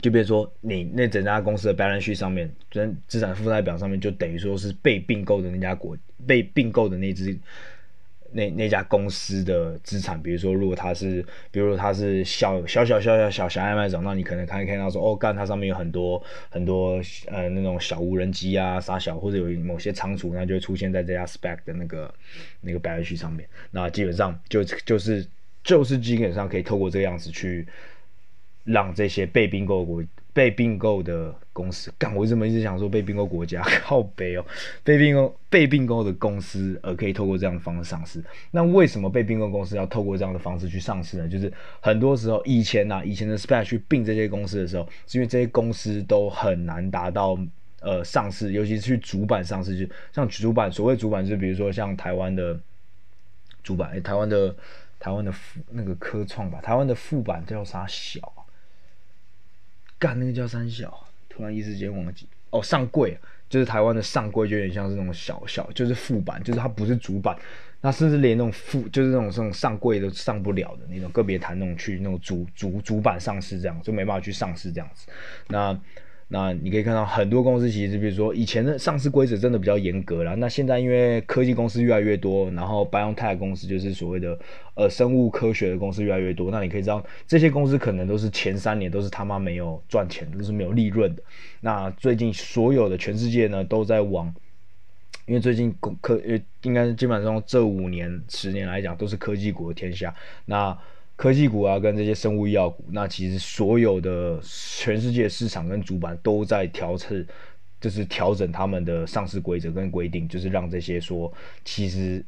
[0.00, 7.38] 就变成说你那整家公司的 balance sheet 上面，资资产负债表上面，就等于说是被并购的那家国被并购的那只。
[8.32, 22.14] 那那家公司的资产，比如说，如果它是，比如说它是小小小小小小小爱卖场，那你可能可以看到说，哦，干它上面有很多很多呃那种小无人机啊，啥小或者有某些仓储，那就会出现在这家 spec 的那个
[22.60, 23.48] 那个 battery 上面。
[23.70, 25.26] 那基本上就就是
[25.62, 27.66] 就是基本上可以透过这个样子去
[28.64, 30.02] 让这些被并购国。
[30.34, 34.44] 被并购的公司，干，我怎么一直想说被并购国家， 靠北哦，
[34.82, 38.24] 被并购被并购的公司，而可以透过这样的方式上市。
[38.50, 41.28] 那为什么被并购公司要透过这样的方式去上市呢？
[41.28, 47.38] 就是很多时候以前呐、啊，以前的 SPAC 去并这些公司的时候，是因为这些公司都很难达到
[47.80, 52.58] 呃上市，尤其是去主板上市，就像主板，所谓主板，就比如说像台湾的
[53.62, 54.56] 主板，台湾的
[54.98, 55.30] 台湾的
[55.70, 58.32] 那个科创吧，台湾的副板叫啥小？
[60.02, 62.60] 干那个叫三小，突然一时间忘记哦。
[62.60, 63.16] 上柜
[63.48, 67.36] 就是台湾的上柜，就有点像是那种小小，就是副板，就是它不是主板，
[67.80, 75.06] 那甚至连那种副，就是那种这种上柜都上不了的那种，个别谈那种去那种主主主板上市这样，就没办法去上市这样子。
[75.46, 75.80] 那。
[76.32, 80.34] 那你可以看到很多公司，其实比如说以前的上市规则真的比较严格了。
[80.36, 84.38] 那现在因为科技公司越来越多，然后 biotech 公司就是所谓的
[84.74, 91.22] 呃生物科学的公司越来越多，那你可以知道这些公司可能都是前三年都是他妈没有赚钱，都是没有利润的。
[91.60, 94.34] 那最近所有的全世界呢都在往，
[95.26, 100.14] 因为最近科呃应该基本上这五年十年来讲都是科技股的天下。
[100.46, 100.78] 那
[101.22, 107.24] 科技股啊，跟这些生物医药股，那其实所有的全世界市场跟主板都在调整，
[107.80, 111.32] 就是调整他们的上市规则跟规定，就是让这些说，
[111.64, 112.24] 其实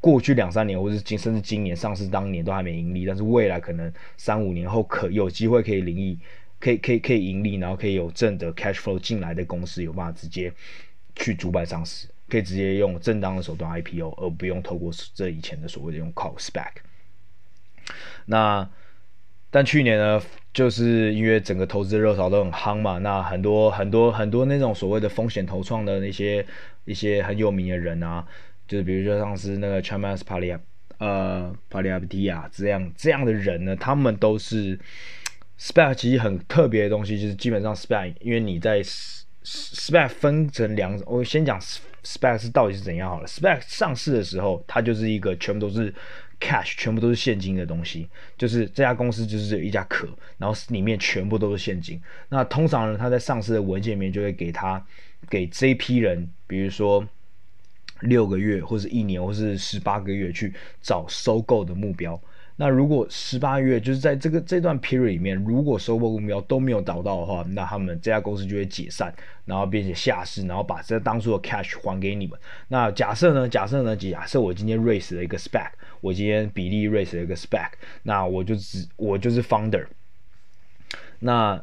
[0.00, 6.18] 过去两三年或者今甚至今年上市当年都还没盈利，但是未来可能三五年后可有机会可以盈利，
[6.58, 10.52] 可以可以可以盈利，然后可以有正的 cash flow 进来的公司，有办法直接
[11.14, 16.72] 去主板上市，可以直接用正当的手段 IPO，而不用透过这以前的所谓的用靠 SPAC。
[18.26, 18.68] 那，
[19.50, 20.20] 但去年呢，
[20.52, 26.44] 就是因为整个投资热潮都很夯嘛，那很多很多很多那种所谓的风险投创的那些
[26.84, 28.26] 一些很有名的人啊，
[28.66, 30.58] 就是比如说像是那个 Chamath Palihapitiya
[30.98, 34.78] 呃 Palihapitiya 这样这样的人呢，他们都是
[35.58, 38.82] SPAC 其实很特别的东西，就是基本上 SPAC，因为你在
[39.44, 45.94] SPAC 分成两种，我先讲 SPAC 是到底是怎样好了，SPAC 上市的时候，它就是一个全部都是。
[46.40, 52.00] Cash 全部都是现金的东西，就是这家公司就是有一家壳，然后里面全部都是现金。
[52.28, 54.84] 那通常呢，他在上市的文件里面就会给他
[55.28, 57.06] 给这批人，比如说
[58.00, 62.20] 六个月，或者一年，或是十八个月去找收购的目标。
[62.58, 69.14] 那如果十八月就是在这个这段 period 里面，如果收购目标都没有达到的话，那他们这家公司就会解散，
[69.44, 72.38] 然后并且下市，然后把这当初的 cash 还给你们。
[72.68, 73.46] 那假设呢？
[73.46, 73.94] 假设呢？
[73.94, 75.68] 假设我今天 raise 了一个 spec，
[76.00, 77.68] 我今天比利 raise 了一个 spec，
[78.04, 79.86] 那我就只我就是 founder。
[81.18, 81.62] 那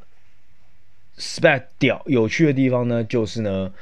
[1.17, 3.73] spec 屌有趣的地方呢，就是呢。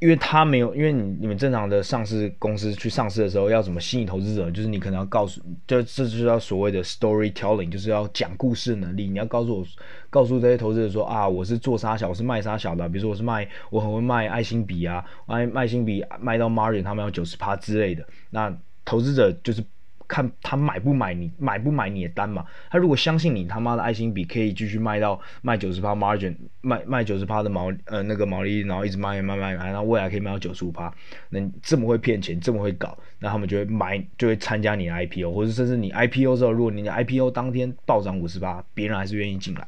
[0.00, 4.50] 因为他没有，因为你你们正常的上市公司去上市的时候，要怎么吸引投资者？
[4.50, 9.08] 就是你可能要告诉，就这就是要所谓的 storytelling，就是要讲故事能力。
[9.08, 9.66] 你要告诉我，
[10.10, 12.88] 告诉这些投资者说啊，我是做啥小，我是卖啥小的。
[12.88, 18.06] 比如说我是卖，我很会卖爱心笔啊，卖爱心笔卖到 margin，他们要九十趴之类的。
[18.30, 18.54] 那
[18.84, 19.64] 投资者就是。
[20.06, 22.44] 看他买不买你买不买你的单嘛？
[22.70, 30.92] 他如果相信你他妈的爱心笔可以继续卖到卖九十趴 margin，卖卖九十趴的毛呃那个毛利，然后一直卖卖卖卖，然后未来可以卖到九十五趴，
[31.30, 39.66] 那这么会骗钱，这么会搞，那他们就会买，就会参加你的 IPO，或者甚至你 IPO 之后，如果你的 IPO 当天暴涨五十趴，别人还是愿意进来。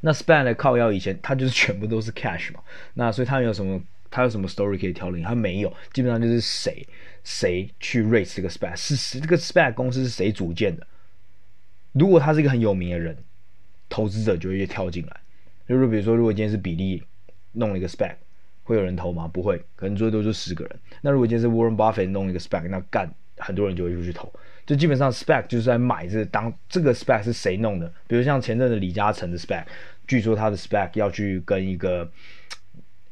[0.00, 2.60] 那 SPAN 的靠腰以前他就是全部都是 cash 嘛，
[2.94, 5.22] 那所以他有什么他有什么 story 可以挑零？
[5.22, 6.86] 他没有，基本上就是谁。
[7.24, 10.86] 谁去 raise 这个 spec 是这个 spec 公司是谁组建的？
[11.92, 13.14] 如果他是一个很有名的人，
[13.90, 15.14] 投资者就会跳进来。
[15.68, 17.02] 就是比如说，如果今天是比利
[17.52, 18.14] 弄了一个 spec，
[18.62, 19.28] 会有人投吗？
[19.28, 20.80] 不会，可能最多就十个人。
[21.02, 24.32] 那如果今天是 Warren Buffett 弄一个 spec，那干很多人就会出去投。
[24.64, 27.92] 就基本上 spec 就是在买这当这个 spec 是谁弄的？
[28.06, 29.66] 比如像前阵子李嘉诚的 spec，
[30.06, 32.10] 据说他的 spec 要去跟一个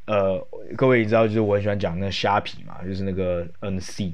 [0.06, 4.12] 呃，各位你知道，就是我很喜欢讲那个虾皮嘛，就是那个 NC。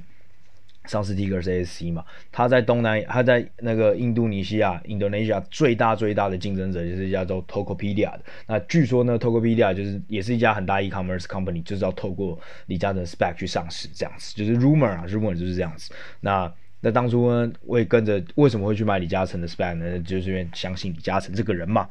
[0.86, 8.20] 上市 Ticker 是 ASC 嘛，他在东南，他在那个印度尼西亚 Indonesia 最大最大的竞争者就是一家叫 Tokopedia 的。
[8.48, 15.94] 那据说呢，Tokopedia 就是也是一家很大 e-commerce company，就是要透过李嘉诚 SPAC 去上市这样子，就是 rumor 啊，rumor 就是这样子。
[16.18, 20.00] 那那当初呢，我也跟着为什么会去买李嘉诚的 SPAC 呢？
[20.00, 21.88] 就是因为相信李嘉诚这个人嘛。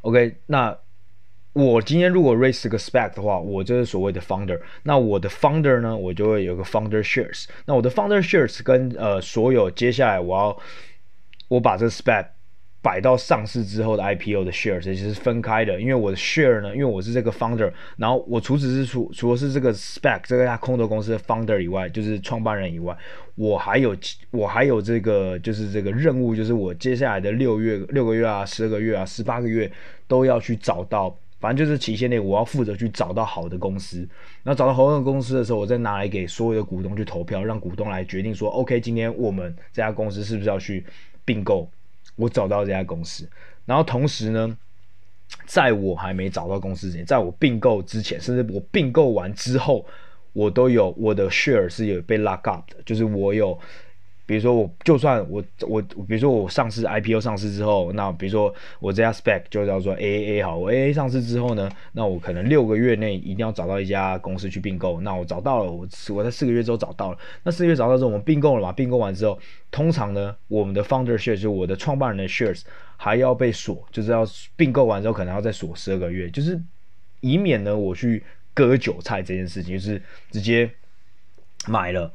[0.00, 0.76] OK，那。
[1.52, 4.60] 我今天如果 raise 个 spec 的话，我就是所谓的 founder。
[4.84, 7.46] 那我的 founder 呢，我就会有个 founder shares。
[7.66, 10.56] 那我的 founder shares 跟呃所有接下来我要
[11.48, 12.26] 我把这个 SPAC
[12.80, 15.80] 摆到上市之后的 IPO 的 shares 其实是分开的。
[15.80, 22.96] 因为我的 share 呢，因为我是这个 founder，然后我除此之除除了是这个 spec 这个家空投公司的 founder 以外，就是创办人以外，
[23.34, 23.96] 我还有
[24.30, 29.68] 我还有这个就是这个任务，就是我接下来的六月六个月啊，十二个月啊，十八个月
[30.06, 31.12] 都要去找到。
[31.40, 34.06] 反正就是期限内，我要负责去找到好的公司。
[34.42, 40.84] 那找到好的公司的时候，我再拿来给所有的股东去投票，让股东来决定说，OK，今天我们这家公司是不是要去
[41.24, 41.68] 并购？
[42.16, 43.26] 我找到这家公司，
[43.64, 44.56] 然后同时呢，
[45.46, 49.86] 在我还没找到公司之前，在我并购之前，甚至我并购完之后，
[50.34, 53.58] 我都有我的 share 是有被 lock up 的，就是我有。
[54.30, 65.00] 比如说我就算我我比如说我上市 IPO 上市之后，那比如说我这家 spec 就叫做 AAA 好，我 AA 上市之后呢，那我可能六个月内一定要找到一家公司去并购。
[65.00, 67.18] 那我找到了，我我在四个月之后找到了。
[67.42, 68.70] 那四个月找到之后，我们并购了嘛？
[68.72, 69.36] 并购完之后，
[69.72, 72.62] 通常呢，我们的 founder shares 就是我的创办人的 shares
[72.96, 76.62] 还要被锁，就是要并购完之后可能要再锁十二个月，就是
[77.18, 78.22] 以免呢我去
[78.54, 80.70] 割韭菜这件事情，就是直接
[81.66, 82.12] 买了。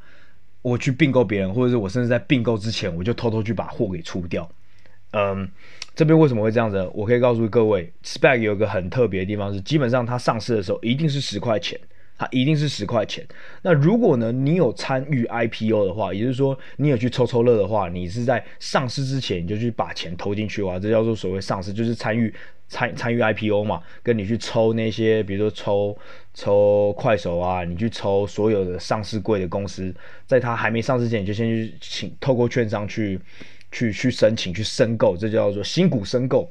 [0.65, 4.49] 我去并购别人，或者是我甚至在并购之前，我就偷偷去把货给出掉。
[5.11, 5.47] 嗯，
[5.93, 6.89] 这边为什么会这样子？
[6.91, 11.79] 我可以告诉各位，SPAC 有一个很特别的地方是，基本上它上市的时候一定是十块钱，
[12.17, 13.23] 它一定是十块钱。
[13.61, 22.33] 那如果呢，你有参与 IPO 的话，也就是说你有去抽抽乐的话，你是在上市之前你就去把钱投进去的话，这叫做所谓上市，就是参与。
[22.67, 25.95] 参参与 IPO 嘛，跟你去抽那些，比如说抽
[26.35, 29.91] 抽快手啊，你去抽所有的上市贵的公司，
[30.27, 33.19] 在它还没上市前，你就先去请透过券商去
[33.71, 36.47] 去去申请去申购，这叫做新股申购。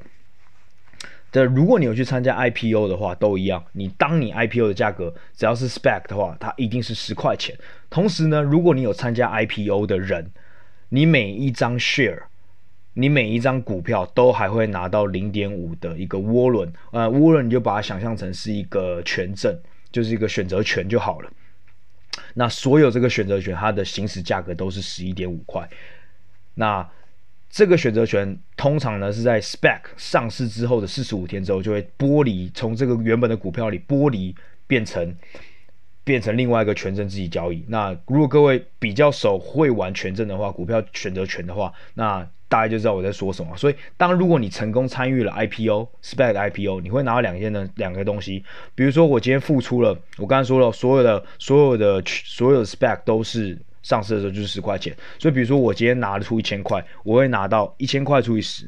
[1.31, 3.63] 的，如果你有去参加 IPO 的话，都一样。
[3.73, 7.55] 你当你 IPO 的价格只要是 spec 的话，它一定是十块钱。
[7.89, 10.31] 同时呢，如果你有参加 IPO 的人，
[10.89, 12.23] 你每一张 share。
[12.97, 19.53] 你每一张股票都还会拿到零点五的一个涡轮，呃，涡轮你就把它想象成是一个权证，
[19.95, 21.31] 就是一个选择权就好了。
[22.33, 25.65] 那所有这个选择权它的行使价格都是十一点五块。
[26.55, 26.85] 那
[27.49, 34.35] 这个选择权通常呢是在 spec 上市之后的四十五天之后就会剥离，从这个原本的股票里剥离，
[34.67, 35.15] 变成
[36.05, 37.65] 变成另外一个权证自己交易。
[37.67, 58.67] 那如果各位比较熟会玩权证的话，股票选择权的话，那大家就知道我在说什么，所以当如果你成功参与了 IPO SPAC IPO，你会拿到两件的两个东西，比如说我今天付出了，我刚才说了所有的所有的所有的 SPAC 都是上市的时候就是十块钱，所以比如说我今天拿得出一千块，我会拿到一千块除以十。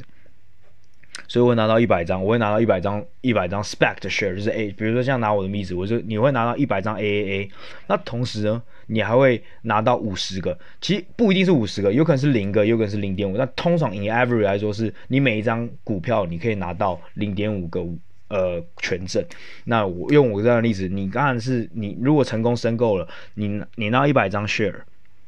[1.28, 7.50] 所以我会拿到一百张，我会拿到一百张一百张 spec 的 share，就是 A，比如说像拿我的例子，我就你会拿到一百张 AAA，
[7.88, 17.86] 那同时呢，你还会拿到五十个，其实不一定是五十个，有可能是零个，有可能是零点五，那通常以 average 来说，是你每一张股票你可以拿到零点五个
[18.30, 19.24] 呃权证。
[19.66, 24.76] 那我用我这样的例子，你当然是你如果成功申购了，你你拿一百张 share，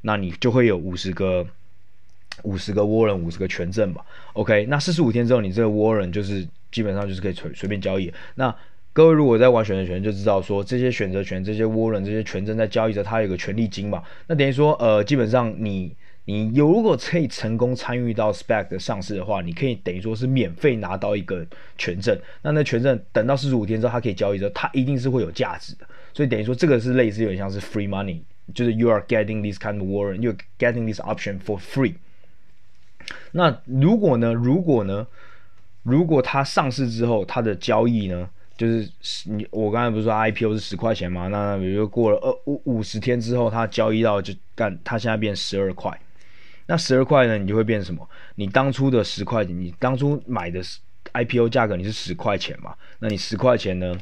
[0.02, 1.46] 那你就会有五十个。
[2.44, 4.06] 五十个 warrant，五十个权证吧。
[4.34, 8.12] OK，那四十五天之后，你这个 warrant 就是基本上就是可以随随便交易。
[8.36, 8.54] 那
[8.92, 14.04] 各位如果在玩选择权，就知道说这些选择权、这些 warrant、这些权证在交易着，它有个权利金嘛。
[14.28, 21.46] 那等于说，呃，基本上你你有如果可以成功参与到 SPAC 的上市的话，你可以等于说是免费拿到一个
[21.78, 22.20] 权证。
[22.42, 25.86] 那那权证等到四十五天之后，它可以交易着，它一定是会有价值的。
[26.14, 28.20] 所以等于说，这个是类似有点像是 free money，
[28.54, 31.94] 就是 you are getting this kind of warrant，you getting this option for free。
[33.32, 34.34] 那如果呢？
[34.34, 35.06] 如果呢？
[35.84, 38.88] 如果它上市之后，它的交易呢，就是
[39.26, 41.28] 你我刚才不是说 IPO 是十块钱吗？
[41.30, 45.98] 那比如过了二五五十天之后，它交易到就干，它现在变十二块。
[46.66, 48.08] 那十二块呢，你就会变什么？
[48.36, 50.62] 你当初的十块钱，你当初买的
[51.14, 52.76] IPO 价格你是十块钱嘛？
[53.00, 53.98] 那你十块钱呢？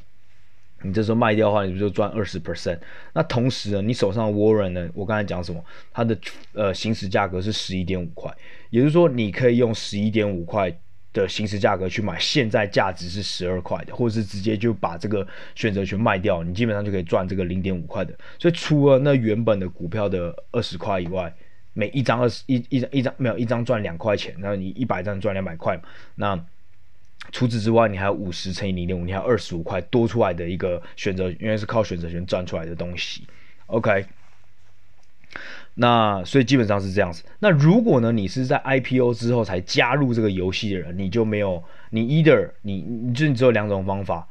[0.84, 2.78] 你这时候卖掉的话，你不就赚二十 percent？
[3.14, 5.64] 那同时呢，你手上的 warrant 呢，我刚才讲什么？
[5.92, 6.18] 它的
[6.54, 8.32] 呃行使价格是十一点五块，
[8.70, 10.72] 也就是说，你可以用十一点五块
[11.14, 15.26] 的行使价格去买现在价值是十二块的，或者是直接就把这个
[15.56, 18.14] 选择权卖掉，你基本上就可以赚这个零点五块的。
[18.38, 21.34] 所以除了那原本的股票的二十块以外，
[21.74, 25.80] 每一张二十一一张一张没有一张赚两块钱，然后你一百张赚两百块？
[26.16, 26.40] 那
[27.32, 33.28] 除此之外，你还有五十乘以零点五，你还有二十五块多出来的一个选择，因为是靠选择权赚出来的东西。
[33.68, 34.06] OK，
[35.74, 37.24] 那所以基本上是这样子。
[37.40, 44.28] 那如果呢，你是在 IPO 之后才加入这个游戏的人，你就没有，你 either 你你就你只有两种方法，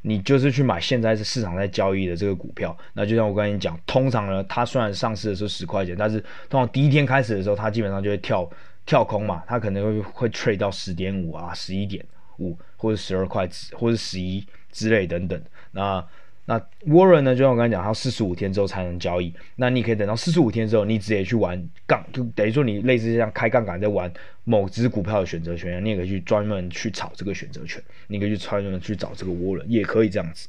[0.00, 2.76] 你就是去买现在是市场在交易的这个股票。
[2.94, 8.48] 那就像我跟你讲，通常呢，它虽然上市的时候十块钱，但是通常第一天开始的时候，它基本上就会跳。
[8.86, 12.02] 跳空嘛，它可能会会 trade 到十点五啊，十一点
[12.38, 15.38] 五或者十二块或者十一之类等等。
[15.72, 16.02] 那
[16.48, 16.56] 那
[16.86, 19.34] Warren 呢，就像我刚才讲，它四十五天之后才能交易。
[19.56, 24.08] 那你可以等到四十五天之后，你直接去玩杠，就等于说你类似像开杠杆在玩
[24.44, 30.48] 某只股票的选择权，你也可以去专门去炒这个选择权，你可以去专门去找这个 Warren，也可以这样子。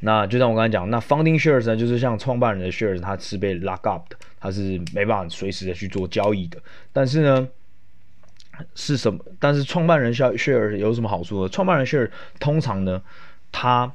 [0.00, 6.58] 那就像我刚才讲，那 founding shares 呢，就是像创办人的 shares，它是被 lock up 的，它是没办法随时的去做交易的。
[6.92, 7.48] 但是呢，
[8.74, 9.24] 是什么？
[9.38, 11.48] 但是创办人 share share 有什么好处呢？
[11.48, 12.10] 创办人 share
[12.40, 13.02] 通常呢，
[13.52, 13.92] 它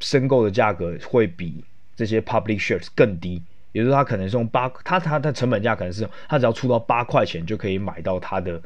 [0.00, 1.64] 申购的价格会比
[1.96, 3.42] 这些 public shares 更低，
[3.72, 8.60] 也就是说，它可能是用八，它它的成本价可能是，它只要出到八块钱就可以买到它的。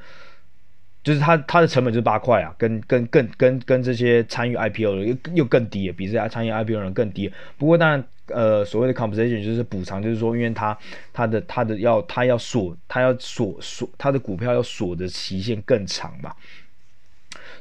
[1.02, 7.32] 就是它它的成本就是八块啊，跟跟跟跟跟这些参与 IPO 的又又更低，比这些参与 IPO 的人更低。
[7.58, 10.78] 不过当然，呃，所谓的 compensation 就是补偿，就是说，因为它
[11.12, 16.32] 它的它的要它要锁它要锁锁它的股票要锁的期限更长嘛。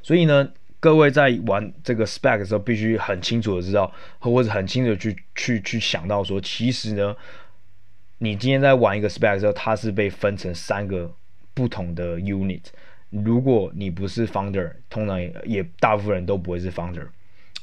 [0.04, 0.48] 所以呢，
[0.80, 7.16] 各位在玩这个 spec 的时候，必须很清楚的知道，或者很清楚的去去去想到说，其实呢，
[8.20, 11.12] 你今天在玩一个 spec 的时候，它是被分成三个
[11.56, 12.62] 不同的 unit。
[13.12, 17.06] 如果你不是 founder，通常也，也大部分人都不会是 founder，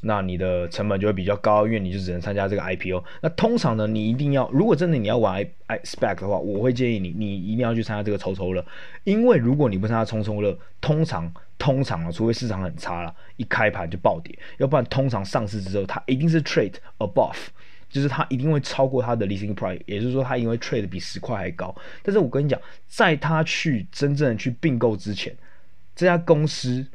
[0.03, 3.03] 那你的成本就会比较高，因为你就只能参加这个 IPO。
[3.23, 8.65] 那通常呢，你一定要，如果真的你要玩 I I spec 的话，我会建议你，你一定要去参加这个抽抽乐，
[9.05, 17.49] 因为如果你不参加抽抽乐，通常通常啊，除非市场很差了，一开盘就暴跌，要不然通常上市之后，它一定是 trade above。
[17.89, 21.75] 就是它一定会超过它的 listing price，也就是说它因为 trade 比十块还高。
[22.03, 25.35] 但是我跟你讲，在它去真正的去并购之前，
[25.97, 26.87] 这家公司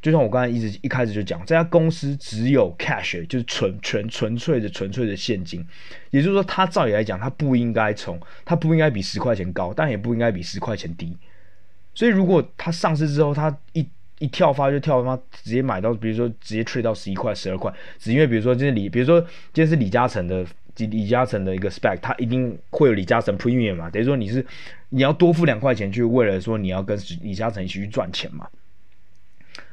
[0.00, 5.64] 就像我刚才一直一开始就讲，这家公司只有 cash，就是纯纯纯粹的纯粹的现金。
[6.10, 11.16] 也就是说，它照理来讲，它不应该从，它不应该比十块钱高，但也不应该比十块钱低。
[11.94, 13.88] 所以如果它上市之后，它一
[14.22, 20.46] 一跳发就跳发，直接买到，比如说直接吹到十一块、十二块，只因为比如说今天李，比如说今天是李嘉诚的，
[20.76, 24.46] 李嘉诚的一个 spec，他一定会有李嘉诚 Premium 嘛，等于说你是
[24.90, 28.48] 你要多付两块钱，就为了说你要跟李嘉诚一起去赚钱嘛。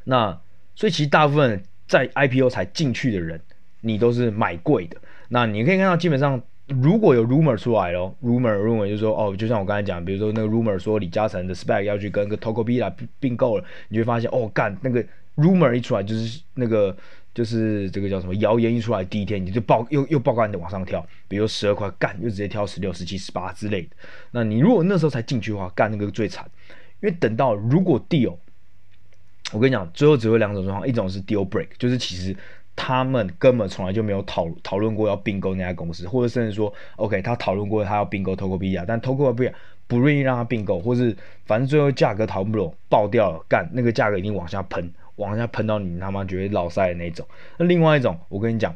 [0.05, 0.35] 那
[0.75, 3.39] 所以其实大部分在 IPO 才进去的人，
[3.81, 4.97] 你都是买贵的。
[5.27, 6.41] 那你可以看到基本上。
[6.69, 15.03] 如果有 rumor 出来咯 rumor rumor 就是说，哦，就像我刚才讲，比如说那个 rumor 说李嘉诚的 spec 要去跟个 Tokopedia 并购了，你就会发现，哦，干那个
[15.35, 16.95] rumor 一出来，就是那个
[17.33, 23.89] 就是这个叫什么谣言一出来，第一天你就爆又又爆干的往上跳，比如十二块干又直接跳十六、十七、十八之类的。
[24.31, 26.49] 那你如果那时候才进去的话，干那个最惨，
[27.01, 28.37] 因为等到如果 deal，
[29.51, 32.35] 我跟你讲，最后只会两种状况，一种是 deal break，就是其实。
[32.81, 39.51] 他们根本从来就没有讨讨论过要并购那家公司，或者甚至说，OK，他讨论过他要并购 Tokopedia，但 Tokopedia
[39.85, 41.13] 不愿意让他并购，或是
[41.45, 47.27] 反正最后价格讨不拢，爆掉了，干那个价格一定往下喷，往下喷到你他妈觉得老塞的那种。
[47.57, 48.73] 那另外一种，我跟你讲，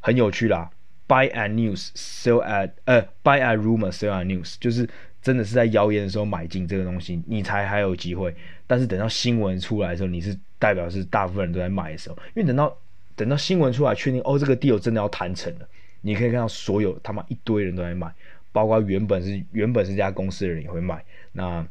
[0.00, 0.70] 很有趣啦
[1.06, 4.88] ，buy at news，sell at 呃，buy at rumor，sell at news，就是
[5.20, 8.34] 真的是在谣言的时候买进这个东西，你才还有机会。
[8.66, 12.74] 但是等到新闻出来的时候，你是代表是大部分人都在买的时候，因为等到。
[13.16, 15.68] 等到新闻出来，确定哦，这个 deal 真的要谈成了，
[16.00, 18.12] 你可以看到所有他妈一堆人都在买，
[18.52, 21.04] 包括原本是原本是这家公司的人也会买。
[21.32, 21.66] 那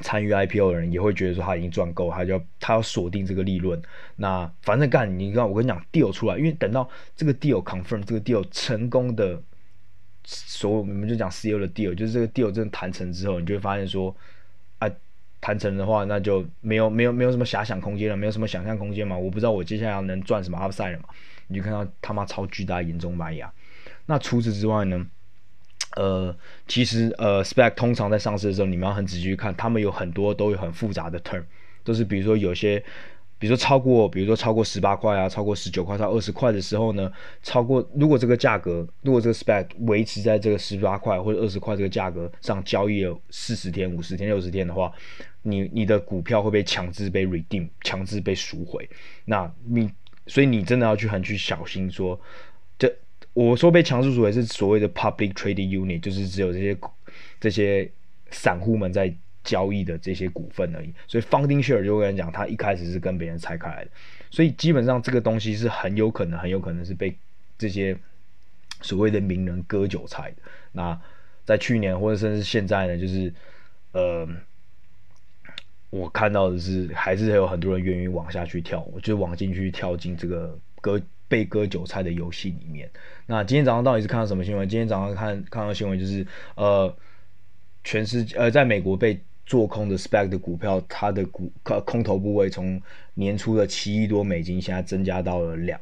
[0.00, 3.80] 参与 IPO 的人也会觉得说他已经赚够，他就要他要锁定这个利润。
[4.16, 9.42] 那反正干，你看我跟你讲，deal 出来，因为等到这个 deal confirm，这个 deal 成功的，
[10.24, 14.14] 所有我们就讲 CEO 的 deal，就是这个 deal 真的谈成之后，你就会发现说。
[15.44, 19.14] 谈成的话，那就没有没有没有什么遐想空间了，没有什么想象空间嘛。
[19.14, 21.04] 我不知道我接下来能赚什么 upside 了嘛。
[21.48, 23.52] 你就看到他妈超巨大严重买压。
[24.06, 25.06] 那除此之外呢？
[25.96, 26.34] 呃，
[26.66, 31.44] 其实呃，spec 通常在上市的时候，你们要很仔细去看，他们有很多都有很复杂的 term，
[31.84, 32.82] 都是比如说有些
[33.38, 37.12] 比如说超过，比如说超过十八块啊，超过十九块到二十块的时候呢，
[37.42, 44.90] 超过如果这个价格，如果这个 SPAC 维持在这个十八块或者二十块这个价格上交易了四十天、五十天、六十天的话，
[45.42, 48.88] 你你的股票会被强制被 redeem，强制被赎回。
[49.26, 49.90] 那你
[50.26, 52.18] 所以你真的要去很去小心说，
[52.78, 52.90] 这
[53.34, 56.76] 我说被强制赎回是所谓的 public trading unit，就是只有这些
[57.40, 57.90] 这些
[58.30, 59.14] 散户们在。
[59.44, 63.90] 交易的这些股份而已，所以 founding share 就跟人讲，他一开始是跟别人拆开来的，
[64.30, 67.14] 所以基本上这个东西是很有可能，很有可能是被
[67.56, 67.96] 这些
[68.80, 70.36] 所谓的名人割韭菜的。
[70.72, 70.98] 那
[71.44, 73.32] 在去年或者甚至现在呢，就是
[73.92, 74.26] 呃，
[75.90, 82.90] 我看到的是还是有很多人愿意往下去跳，我就往进去跳进这个割被割韭菜的游戏里面。
[83.26, 84.68] 那今天早上到底是看到什么新闻？
[84.68, 86.96] 今天早上看看到新闻就是呃，
[87.82, 91.52] 全世界呃，在美国被做空的 SPAC 的股票，它的股
[91.84, 92.80] 空头部位从
[93.14, 95.78] 年初的七亿多美金，现在增加到了两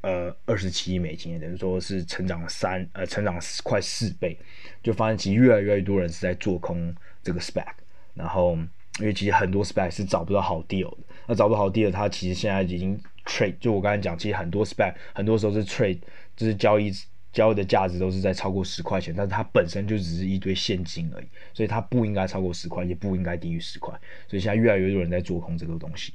[0.00, 4.36] 呃二十七亿美金，等于说是成长了三呃成长快四倍，
[4.82, 7.66] 就发现其实越来越多人是在做空这个 SPAC，
[8.14, 8.56] 然后
[8.98, 10.98] 因为其实很多 SPAC 是找不到好 deal 的，
[11.28, 16.00] 那找不到好 deal，它其实现在已经 trade，就我刚才讲，其实很多 SPAC 很多时候是 trade，
[16.36, 16.92] 就是交易。
[17.36, 23.92] 交易的价值都是在超过十块钱，但是它本身就只是一堆现金而已，所以它不应该超过十块，也不应该低于十块。
[24.26, 26.14] 所以现在越来越多人在做空这个东西，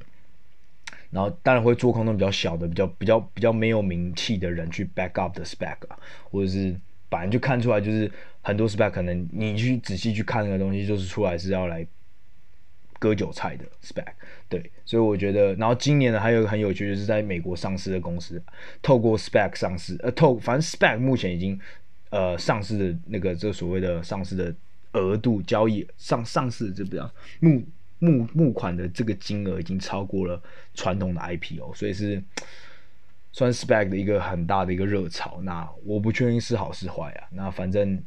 [1.12, 6.00] 然后当然会做空那种比较小的、比较比较比较没有名气的人去 back up 的 spec，啊，
[6.32, 6.76] 或者是
[7.12, 8.12] 反正就看出来就是
[8.42, 11.86] 很多 spec 可能你去仔细去看那个东西，就是出来是要来。
[13.02, 14.06] 割韭菜的 spec，
[14.48, 18.40] 对，所以我觉得，然后今年呢，还有一个很有趣，就是在美国上市的公司，
[18.80, 21.60] 透过 spec 上市，呃，透，反正 spec 目前已经，
[22.12, 24.54] 呃，上市的那个这所谓的上市的
[24.92, 27.64] 额度交易上上市这比较募
[27.98, 30.40] 募募款的这个金额已经超过了
[30.76, 32.22] 传统的 IPO，所以是
[33.32, 35.40] 算 spec 的一个很大的一个热潮。
[35.42, 38.04] 那我不确定是好是坏啊，那反正。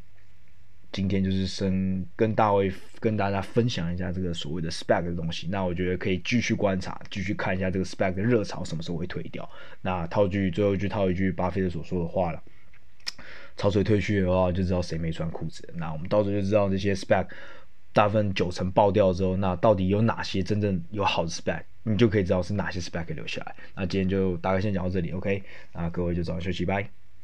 [0.94, 5.48] 今天就是先跟大卫跟大家分享一下这个所谓的 spec 的东西。
[5.50, 9.46] 那我觉得可以继续观察，继续看一下这个 spec 的热潮什么时候会退掉。
[9.82, 12.40] 那套句最后一句套一句巴菲特所说的话了：
[13.56, 15.68] 潮水退去的话，就知道谁没穿裤子。
[15.74, 17.26] 那我们到时候就知道这些 spec
[17.92, 23.56] 大部分九成爆掉之后，那到底有哪些真正有好的 spec，你就可以知道是哪些 spec 留下来。
[23.74, 25.42] 那今天就大概先讲到这里，OK？
[25.72, 26.88] 那各位就早点休息，拜。